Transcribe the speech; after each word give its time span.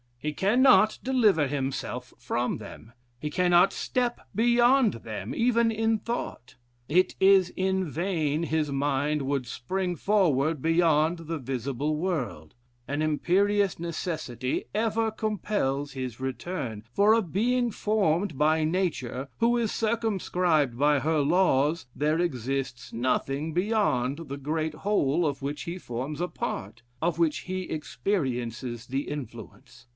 He 0.17 0.33
cannot 0.33 0.99
deliver 1.03 1.47
himself 1.47 2.13
from 2.19 2.57
them. 2.57 2.93
He 3.19 3.31
cannot 3.31 3.73
step 3.73 4.21
beyond 4.35 4.95
them 4.95 5.33
even 5.35 5.71
in 5.71 5.97
thought. 5.97 6.55
It 6.87 7.15
is 7.19 7.51
in 7.55 7.85
vain 7.89 8.43
his 8.43 8.71
mind 8.71 9.23
would 9.23 9.47
spring 9.47 9.95
forward 9.95 10.61
beyond 10.61 11.19
the 11.25 11.39
visible 11.39 11.97
world: 11.97 12.53
an 12.87 13.01
imperious 13.01 13.79
necessity 13.79 14.65
ever 14.75 15.09
compels 15.09 15.93
his 15.93 16.19
return 16.19 16.83
for 16.91 17.13
a 17.13 17.21
being 17.23 17.71
formed 17.71 18.37
by 18.37 18.63
Nature, 18.63 19.27
who 19.39 19.57
is 19.57 19.71
circumscribed 19.71 20.77
by 20.77 20.99
her 20.99 21.19
laws, 21.19 21.87
there 21.95 22.19
exists 22.19 22.93
nothing 22.93 23.53
beyond 23.53 24.17
the 24.27 24.37
great 24.37 24.75
whole 24.75 25.25
of 25.25 25.41
which 25.41 25.63
he 25.63 25.79
forms 25.79 26.21
a 26.21 26.27
part, 26.27 26.83
of 27.01 27.17
which 27.17 27.47
be 27.47 27.69
experiences 27.71 28.87
the 28.87 29.07
influence. 29.07 29.87